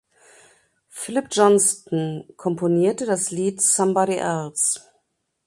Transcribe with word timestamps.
Phillip 0.89 1.27
Johnston 1.29 2.27
komponierte 2.35 3.05
das 3.05 3.29
Lied 3.29 3.61
"Somebody 3.61 4.15
Else". 4.17 4.81